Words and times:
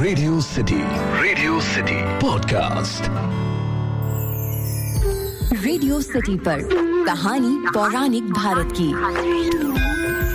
Radio 0.00 0.40
City 0.40 0.76
Radio 1.22 1.60
City 1.60 1.94
podcast 1.94 3.02
Radio 5.64 6.00
City 6.00 6.36
पर 6.36 6.60
कहानी 7.04 7.56
पौराणिक 7.74 8.24
भारत 8.24 8.68
की। 8.72 8.86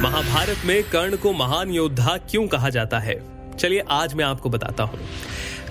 महाभारत 0.02 0.65
में 0.65 0.84
कर्ण 0.84 1.18
को 1.18 1.34
महान 1.34 1.70
योद्धा 1.70 2.18
क्यों 2.31 2.47
कहा 2.47 2.70
जाता 2.70 2.99
है? 2.99 3.15
चलिए 3.54 3.83
आज 3.89 4.13
मैं 4.13 4.25
आपको 4.25 4.49
बताता 4.49 4.83
हूँ। 4.83 4.99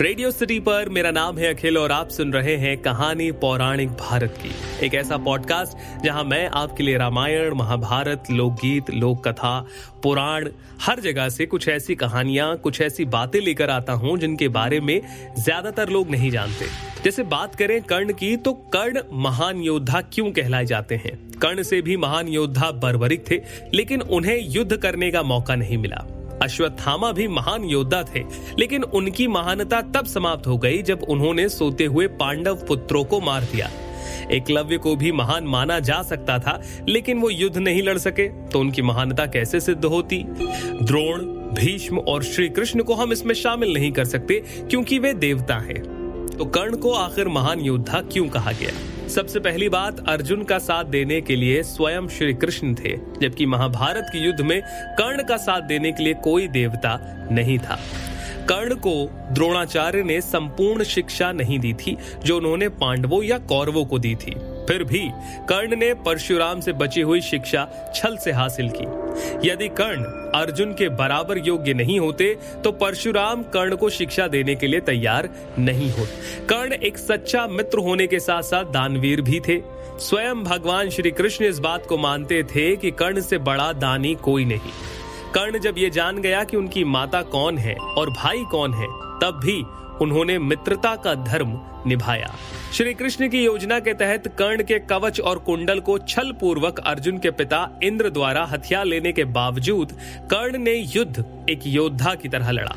रेडियो 0.01 0.31
सिटी 0.31 0.59
पर 0.61 0.89
मेरा 0.89 1.11
नाम 1.11 1.39
है 1.39 1.53
अखिल 1.55 1.79
और 1.79 1.93
आप 1.93 2.09
सुन 2.09 2.33
रहे 2.33 2.57
हैं 2.57 2.77
कहानी 2.79 3.31
पौराणिक 3.33 3.89
भारत 3.91 4.39
की। 4.43 4.87
एक 4.87 4.95
ऐसा 4.95 5.17
पॉडकास्ट 5.17 6.05
जहाँ 6.05 6.25
मैं 6.25 6.49
आपके 6.51 6.83
लिए 6.83 6.97
रामायण, 6.99 7.55
महाभारत, 7.55 8.31
लोकगीत 8.31 8.91
लोक 8.91 9.27
कथा 9.29 9.59
पुराण, 10.03 10.49
हर 10.83 11.01
जगह 11.01 11.29
से 11.29 11.47
कुछ 11.47 11.69
ऐसी 11.69 11.95
कहानियाँ, 11.95 12.57
कुछ 12.57 12.81
ऐसी 12.81 13.05
बातें 13.05 13.41
लेकर 13.41 13.71
आता 13.71 13.93
हूँ 13.93 14.17
जिनके 14.19 14.49
बारे 14.49 14.81
में 14.81 15.01
ज़्यादातर 15.39 15.89
लोग 15.89 16.11
नहीं 16.11 16.31
जानते। 16.31 16.67
जैसे 17.05 17.23
बात 17.23 17.55
करें 17.55 17.81
कर्ण 17.83 18.13
की 18.13 18.37
तो 18.37 18.53
कर्ण 18.53 19.01
महान 19.13 19.61
योद्धा 19.61 20.01
क्यों 20.13 20.31
कहलाए 20.33 20.65
जाते 20.65 20.95
हैं? 20.95 21.17
कर्ण 21.33 21.63
से 21.63 21.81
भी 21.83 21.97
महान 21.97 22.29
योद्धा 22.29 22.71
बर्बरिक 22.73 23.31
थे, 23.31 23.41
लेकिन 23.75 24.01
उन्हें 24.01 24.39
युद्ध 24.41 24.77
करने 24.77 25.11
का 25.11 25.23
मौका 25.23 25.55
नहीं 25.55 25.79
मिला। 25.79 26.05
अश्वत्थामा 26.43 27.13
भी 27.13 27.29
महान 27.29 27.65
योद्धा 27.65 28.03
थे, 28.05 28.25
लेकिन 28.59 28.83
उनकी 28.83 29.27
महानता 29.29 29.81
तब 29.95 30.07
समाप्त 30.07 30.47
हो 30.47 30.59
गई 30.59 30.83
जब 30.83 31.03
उन्होंने 31.09 31.49
सोते 31.49 31.85
हुए 31.85 32.07
पांडव 32.21 32.65
पुत्रों 32.69 33.05
को 33.05 33.21
मार 33.21 33.45
दिया। 33.45 33.71
एकलव्य 34.31 34.77
को 34.79 34.95
भी 34.97 35.13
महान 35.13 35.45
माना 35.45 35.79
जा 35.79 36.03
सकता 36.03 36.39
था, 36.39 36.61
लेकिन 36.89 37.19
वो 37.19 37.31
युद्ध 37.31 37.57
नहीं 37.59 37.83
लड़ 37.83 37.99
सके 37.99 38.29
तो 38.29 38.61
उनकी 38.61 38.83
महानता 38.83 39.27
कैसे 39.27 39.61
सिद्ध 39.61 39.85
होती? 39.85 40.23
द्रोण, 40.83 41.21
भीष्म 41.55 41.99
और 41.99 42.23
श्री 42.23 42.49
कृष्ण 42.49 42.83
को 42.83 42.95
हम 42.95 43.13
इसमें 43.13 43.35
शामिल 43.35 43.73
नहीं 43.75 43.91
कर 43.93 44.05
सकते, 44.05 44.43
क्योंकि 44.71 44.99
वे 44.99 45.13
देवता 45.15 45.57
हैं। 45.59 45.83
तो 46.29 46.45
कर्ण 46.45 46.77
को 46.77 46.93
आखिर 46.93 47.29
महान 47.29 47.61
योद्धा 47.61 48.01
क्यों 48.03 48.29
कहा 48.29 48.53
गया? 48.53 48.73
सबसे 49.15 49.41
पहली 49.41 49.69
बात 49.69 50.09
अर्जुन 50.09 50.43
का 50.45 50.59
साथ 50.59 50.85
देने 50.85 51.21
के 51.21 51.37
लिए 51.37 51.63
स्वयं 51.63 52.09
श्री 52.09 52.35
कृष्ण 52.35 52.75
थे, 52.75 52.97
जबकि 53.23 53.47
महाभारत 53.47 54.07
के 54.13 54.19
युद्ध 54.19 54.41
में 54.41 54.63
कर्ण 54.99 55.23
का 55.23 55.37
साथ 55.37 55.61
देने 55.61 55.93
के 55.93 56.03
लिए 56.03 56.15
कोई 56.15 56.49
देवता 56.49 56.99
नहीं 57.33 57.59
था। 57.59 57.79
कर्ण 58.49 58.75
को 58.75 59.11
द्रोणाचार्य 59.33 60.03
ने 60.03 60.21
संपूर्ण 60.21 60.85
शिक्षा 60.85 61.33
नहीं 61.33 61.59
दी 61.59 61.73
थी, 61.73 61.97
जो 62.25 62.37
उन्होंने 62.37 62.69
पांडवों 62.69 63.23
या 63.23 63.39
कौरवों 63.39 63.85
को 63.85 63.99
दी 63.99 64.15
थी। 64.15 64.35
फिर 64.69 64.85
भी 64.85 65.09
कर्ण 65.49 65.77
ने 65.77 65.93
परशुराम 66.05 66.61
से 66.61 66.73
बची 66.73 67.01
हुई 67.01 67.21
शिक्षा 67.21 67.67
छल 67.95 68.17
से 68.17 68.33
हासिल 68.33 68.71
की। 68.75 68.87
यदि 69.49 69.69
कर्ण 69.71 70.05
अर्जुन 70.35 70.73
के 70.73 70.89
बराबर 70.89 71.39
योग्य 71.39 71.75
नहीं 71.75 71.99
होते 72.01 72.35
तो 72.65 72.73
परशुराम 72.73 73.43
कर्ण 73.55 73.77
को 73.77 73.91
शिक्षा 73.91 74.27
देने 74.29 74.55
के 74.55 74.67
लिए 74.67 74.81
तैयार 74.81 75.29
नहीं 75.59 75.91
होते 75.91 76.47
कर्ण 76.47 76.73
एक 76.83 76.99
सच्चा 76.99 77.47
मित्र 77.47 77.79
होने 77.79 78.07
के 78.07 78.21
साथ 78.21 78.43
साथ 78.43 78.73
दानवीर 78.73 79.21
भी 79.21 79.41
थे। 79.41 79.61
स्वयं 80.01 80.43
भगवान 80.45 80.89
श्री 80.91 81.11
कृष्ण 81.11 81.45
इस 81.45 81.59
बात 81.59 81.87
को 81.87 81.97
मानते 81.99 82.43
थे 82.45 82.75
कि 82.77 82.91
कर्ण 82.91 83.21
से 83.21 83.39
बड़ा 83.41 83.73
दानी 83.73 84.15
कोई 84.15 84.45
नहीं। 84.45 84.73
कर्ण 85.35 85.59
जब 85.59 85.75
ये 85.79 85.89
जान 85.91 86.19
गया 86.19 86.43
कि 86.45 86.57
उनकी 86.57 86.83
माता 86.85 87.21
कौन 87.23 87.59
है 87.59 87.75
और 87.75 88.11
भाई 88.11 88.45
कौन 88.45 88.75
है, 88.75 88.87
तब 89.21 89.41
भी 89.45 89.63
उन्होंने 90.01 90.39
मित्रता 90.39 90.95
का 90.97 91.15
धर्म 91.15 91.61
निभाया। 91.87 92.35
श्री 92.73 92.95
कृष्ण 92.95 93.29
की 93.29 93.45
योजना 93.45 93.79
के 93.81 93.95
तहत 93.95 94.27
कर्ण 94.39 94.63
के 94.63 94.79
कवच 94.79 95.21
और 95.21 95.39
कुंडल 95.39 95.81
को 95.81 95.99
छल 95.99 96.33
पूर्वक 96.33 96.79
अर्जुन 96.79 97.19
के 97.19 97.31
पिता 97.31 97.69
इंद्र 97.83 98.11
द्वारा 98.11 98.45
हथियार 98.45 98.85
लेने 98.85 99.13
के 99.13 99.25
बावजूद 99.25 99.93
कर्ण 100.31 100.59
ने 100.59 100.75
युद्ध 100.97 101.25
एक 101.51 101.61
योद्धा 101.67 102.15
की 102.15 102.29
तरह 102.29 102.51
लड़ा। 102.51 102.77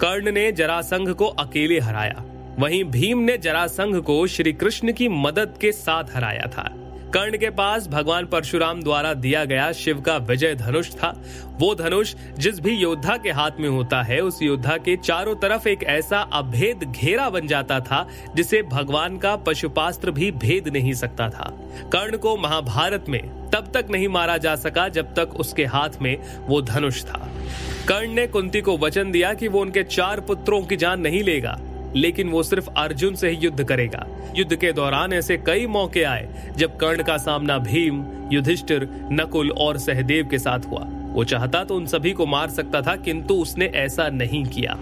कर्ण 0.00 0.32
ने 0.32 0.50
जरासंघ 0.52 1.10
को 1.10 1.26
अकेले 1.26 1.78
हराया। 1.78 2.24
वहीं 2.58 2.84
भीम 2.84 3.18
ने 3.18 3.38
जरासंघ 3.38 3.96
को 3.96 4.26
श्री 4.26 4.52
कृष्ण 4.52 4.92
की 4.92 5.08
मदद 5.08 5.54
के 5.60 5.72
साथ 5.72 6.14
हराया 6.14 6.46
था। 6.48 6.68
कर्ण 7.14 7.38
के 7.38 7.50
पास 7.50 7.86
भगवान 7.88 8.26
परशुराम 8.26 8.82
द्वारा 8.82 9.12
दिया 9.14 9.44
गया 9.44 9.72
शिव 9.72 10.00
का 10.00 10.16
विजय 10.16 10.54
धनुष 10.54 10.90
था। 10.90 11.22
वो 11.60 11.74
धनुष 11.74 12.14
जिस 12.38 12.60
भी 12.60 12.70
योद्धा 12.70 13.16
के 13.16 13.30
हाथ 13.30 13.50
में 13.60 13.68
होता 13.68 14.02
है, 14.02 14.20
उस 14.20 14.42
योद्धा 14.42 14.76
के 14.76 14.96
चारों 14.96 15.34
तरफ़ 15.36 15.68
एक 15.68 15.82
ऐसा 15.82 16.18
अभेद 16.18 16.84
घेरा 16.84 17.30
बन 17.30 17.46
जाता 17.46 17.80
था, 17.80 18.08
जिसे 18.34 18.62
भगवान 18.62 19.18
का 19.18 19.36
पशुपास्त्र 19.36 20.10
भी 20.10 20.30
भेद 20.30 20.68
नहीं 20.68 20.92
सकता 20.92 21.28
था। 21.28 21.52
कर्ण 21.92 22.16
को 22.16 22.36
महाभारत 22.36 23.04
में 23.08 23.50
तब 23.50 23.70
तक 23.74 23.86
नहीं 23.90 24.08
मारा 24.08 24.36
जा 24.36 24.56
सका 24.56 24.88
जब 24.88 25.14
तक 25.14 25.34
उसके 25.36 25.64
हाथ 25.64 25.90
में 26.02 26.16
वो 26.46 26.62
धनुष 26.62 27.04
था। 27.04 27.28
कर्ण 27.88 28.08
ने 28.08 28.26
कुंती 28.26 28.60
को 28.60 28.78
वचन 28.78 29.10
दिया 29.10 29.34
कि 29.34 29.48
वो 29.48 29.60
उनके 29.60 29.82
चार 29.82 30.20
पुत्रों 30.20 30.62
की 30.62 30.76
जान 30.76 31.00
नहीं 31.00 31.22
लेगा। 31.22 31.60
लेकिन 31.96 32.28
वो 32.28 32.42
सिर्फ़ 32.42 32.70
अर्जुन 32.76 33.14
से 33.14 33.28
ही 33.28 33.36
युद्ध 33.36 33.64
करेगा। 33.64 34.06
युद्ध 34.36 34.56
के 34.56 34.72
दौरान 34.72 35.12
ऐसे 35.12 35.36
कई 35.36 35.66
मौके 35.66 36.02
आए, 36.02 36.52
जब 36.56 36.76
कर्ण 36.76 37.02
का 37.02 37.16
सामना 37.16 37.58
भीम, 37.58 38.04
युधिष्ठिर, 38.32 38.88
नकुल 39.12 39.50
और 39.50 39.78
सहदेव 39.78 40.26
के 40.26 40.38
साथ 40.38 40.66
हुआ। 40.66 40.86
वो 41.08 41.24
चाहता 41.24 41.64
तो 41.64 41.76
उन 41.76 41.86
सभी 41.86 42.12
को 42.12 42.26
मार 42.26 42.50
सकता 42.50 42.82
था, 42.82 42.96
किंतु 42.96 43.34
उसने 43.34 43.66
ऐसा 43.66 44.08
नहीं 44.08 44.44
किया। 44.44 44.78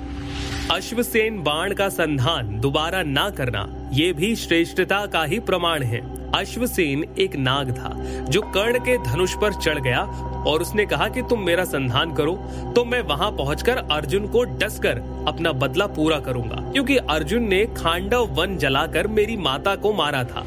अश्वसेन 0.70 1.42
बाण 1.42 1.74
का 1.74 1.88
संधान 1.88 2.60
दोबारा 2.60 3.02
ना 3.02 3.30
करना, 3.30 3.68
ये 3.92 4.12
भी 4.12 4.36
श्रेष्ठता 4.36 5.06
का 5.06 5.24
ही 5.24 5.38
प्रमाण 5.40 5.82
है। 5.82 6.00
अश्वसेन 6.32 7.04
एक 7.18 7.36
नाग 7.36 7.70
था, 7.70 7.90
जो 8.24 8.40
कर्ण 8.42 8.78
के 8.78 8.96
धनुष 8.98 9.34
पर 9.34 9.52
चढ़ 9.52 9.78
गया 9.78 10.02
और 10.46 10.62
उसने 10.62 10.86
कहा 10.86 11.08
कि 11.08 11.22
तुम 11.22 11.44
मेरा 11.46 11.64
संधान 11.64 12.14
करो 12.14 12.34
तो 12.76 12.84
मैं 12.84 13.00
वहाँ 13.04 13.30
पहुंचकर 13.32 13.76
अर्जुन 13.90 14.26
को 14.28 14.44
डस 14.54 14.78
कर 14.78 15.02
अपना 15.28 15.52
बदला 15.54 15.86
पूरा 15.88 16.18
करूँगा, 16.20 16.70
क्योंकि 16.72 16.96
अर्जुन 16.96 17.48
ने 17.48 17.64
खांडव 17.76 18.26
वन 18.34 18.56
जलाकर 18.58 19.06
मेरी 19.08 19.36
माता 19.38 19.74
को 19.76 19.92
मारा 19.94 20.24
था। 20.24 20.46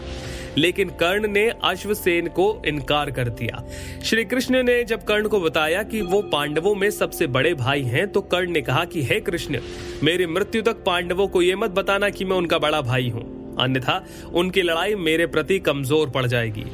लेकिन 0.57 0.89
कर्ण 0.99 1.27
ने 1.27 1.47
अश्वसेन 1.63 2.27
को 2.29 2.45
इनकार 2.65 3.09
कर 3.11 3.29
दिया। 3.31 3.63
श्री 4.03 4.23
कृष्ण 4.25 4.63
ने 4.63 4.83
जब 4.83 5.03
कर्ण 5.03 5.27
को 5.27 5.39
बताया 5.39 5.83
कि 5.83 6.01
वो 6.03 6.21
पांडवों 6.31 6.73
में 6.75 6.89
सबसे 6.91 7.27
बड़े 7.27 7.53
भाई 7.55 7.83
हैं 7.83 8.07
तो 8.07 8.21
कर्ण 8.23 8.51
ने 8.51 8.61
कहा 8.61 8.83
कि, 8.85 9.03
हे 9.03 9.19
कृष्ण, 9.19 9.59
मेरी 10.03 10.25
मृत्यु 10.27 10.61
तक 10.61 10.83
पांडवों 10.85 11.27
को 11.27 11.41
ये 11.41 11.55
मत 11.55 11.71
बताना 11.71 12.09
कि 12.09 12.25
मैं 12.25 12.37
उनका 12.37 12.57
बड़ा 12.59 12.81
भाई 12.81 13.09
हूँ। 13.09 13.55
अन्यथा, 13.59 14.03
उनकी 14.33 14.61
लड़ाई 14.61 14.95
मेरे 14.97 15.25
प्रति 15.27 15.59
कमज़ोर 15.59 16.09
पड़ 16.09 16.25
जाएगी। 16.25 16.65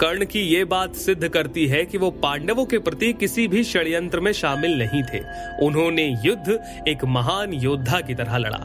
कर्ण 0.00 0.24
की 0.24 0.40
ये 0.40 0.64
बात 0.64 0.94
सिद्ध 0.94 1.28
करती 1.28 1.66
है 1.66 1.84
कि 1.84 1.98
वो 1.98 2.10
पांडवों 2.10 2.64
के 2.66 2.78
प्रति 2.78 3.12
किसी 3.12 3.48
भी 3.48 3.64
षड्यंत्र 3.64 4.20
में 4.20 4.32
शामिल 4.32 4.78
नहीं 4.78 5.02
थे। 5.02 5.20
उन्होंने 5.66 6.06
युद्ध 6.24 6.58
एक 6.88 7.04
महान 7.04 7.52
योद्धा 7.52 8.00
की 8.00 8.14
तरह 8.14 8.36
लड़ा। 8.36 8.60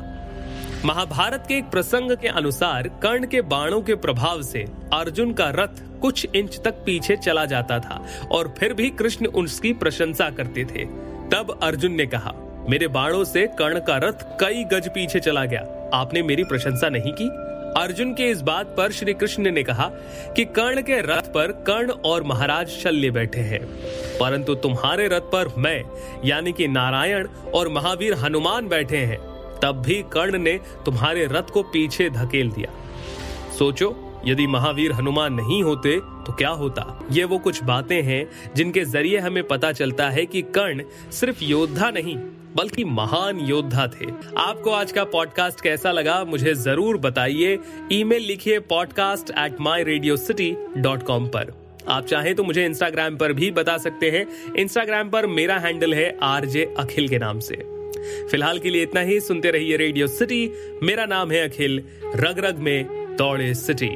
महाभारत 0.86 1.46
के 1.48 1.58
एक 1.58 1.66
प्रसंग 1.66 2.12
के 2.12 2.28
अनुसार 2.28 2.88
कर्ण 3.04 3.28
के 3.28 3.42
बाणों 3.42 3.82
के 3.82 3.96
प्रभाव 3.96 4.42
से 4.42 4.66
अर्जुन 4.94 5.34
का 5.34 5.50
रथ 5.50 5.82
कुछ 6.02 6.28
इंच 6.36 6.60
तक 6.66 6.84
पीछे 6.86 7.16
चला 7.16 7.46
जाता 7.46 7.80
था 7.80 8.04
और 8.32 8.54
फिर 8.58 8.74
भी 8.74 8.90
कृष्ण 8.90 9.26
उसकी 9.26 9.74
प्रशंसा 9.74 10.30
करते 10.30 10.66
थे। 10.66 10.86
तब 11.32 11.60
अर्जुन 11.64 11.92
ने 11.92 12.06
कहा, 12.06 12.34
मेरे 12.70 12.88
बाणों 12.88 13.24
से 13.24 13.48
कर्ण 13.60 13.80
का 13.80 13.98
रथ 13.98 14.24
कई 14.40 14.64
गज 14.64 14.90
पीछे 14.90 15.20
चला 15.20 15.46
गया। 15.46 15.90
आपने 15.94 16.22
मेरी 16.22 16.44
प्रशंसा 16.44 16.90
नहीं 16.90 17.14
की? 17.22 17.30
अर्जुन 17.78 18.14
के 18.14 18.24
इस 18.24 18.42
बात 18.42 18.74
पर 18.78 18.92
श्री 18.92 19.14
कृष्ण 19.14 19.52
ने 19.52 19.64
कहा 19.64 19.90
कि 20.36 20.46
कर्ण 20.46 20.82
के 20.82 21.02
रथ 21.02 21.22
पर 21.22 21.52
कर्ण 21.52 21.92
और 21.92 22.24
महाराज 22.24 22.68
शल्य 22.68 23.12
बैठे 23.12 23.40
हैं। 23.40 23.66
परंतु 24.20 24.56
तुम्हारे 24.56 25.08
रथ 25.08 25.22
पर 25.22 25.54
मैं, 25.58 25.84
यानी 26.26 26.52
कि 26.54 26.68
नारायण 26.68 27.28
और 27.54 27.70
महावीर 27.70 28.14
हनुमान 28.14 28.68
बैठे 28.68 28.98
हैं, 28.98 29.18
तब 29.64 29.84
भी 29.86 30.06
कर्ण 30.14 30.38
ने 30.38 30.60
तुम्हारे 30.86 31.26
रथ 31.26 31.50
को 31.54 31.64
पीछे 31.64 32.10
धकेल 32.10 32.52
दिया। 32.52 32.72
सोचो 33.58 34.07
यदि 34.26 34.48
महावीर 34.48 34.92
हनुमान 34.92 35.34
नहीं 35.34 35.62
होते 35.64 36.00
तो 36.26 36.34
क्या 36.34 36.50
होता? 36.52 37.08
ये 37.12 37.24
वो 37.24 37.38
कुछ 37.40 37.64
बातें 37.64 38.02
हैं, 38.02 38.30
जिनके 38.56 38.86
ज़रिए 38.86 39.18
हमें 39.18 39.44
पता 39.44 39.72
चलता 39.72 40.10
है 40.10 40.26
कि 40.26 40.42
कर्ण 40.56 40.84
सिर्फ़ 41.12 41.44
योद्धा 41.44 41.90
नहीं, 41.92 42.16
बल्कि 42.56 42.84
महान 42.84 43.40
योद्धा 43.40 43.88
थे। 43.90 44.06
आपको 44.38 44.72
आज 44.72 44.92
का 44.92 45.04
पॉडकास्ट 45.06 45.62
कैसा 45.62 45.92
लगा, 45.92 46.24
मुझे 46.24 46.54
ज़रूर 46.56 46.98
बताइए। 46.98 47.58
ईमेल 47.92 48.24
लिखिए 48.24 48.60
podcast 48.60 49.32
at 49.32 49.62
my 49.62 49.84
radio 49.84 50.18
city 50.18 50.56
dot 50.78 51.04
com 51.04 51.28
पर। 51.28 51.54
आप 51.88 52.06
चाहें 52.06 52.34
तो 52.36 52.44
मुझे 52.44 52.66
इंस्टाग्राम 52.66 53.18
पर 53.18 53.34
भी 53.34 53.52
बता 53.52 53.78
सकते 53.78 54.10
हैं। 54.12 54.26
इंस्टाग्राम 54.56 55.10
पर 55.10 55.28
मेरा 55.28 55.58
हैंडल 55.58 55.94
है 55.94 56.18
आरजे 56.24 56.74
अखिल 56.80 57.08
के 57.10 57.18
नाम 57.18 57.40
से। 57.40 57.56
फ़िलहाल 58.32 58.60
के 58.60 58.70
लिए 58.70 58.84
इतना 58.84 59.02
ही, 59.02 59.20
सुनते 59.20 59.52
रहिए 59.52 59.78
रेडियो 59.78 60.08
सिटी 60.08 60.50
मेरा 60.84 61.06
नाम 61.06 61.32
है 61.32 61.48
अखिल। 61.48 61.82
रग 62.16 62.40
रग 62.40 62.58
में 62.58 63.16
दौड़े 63.18 63.54
सिटी। 63.54 63.96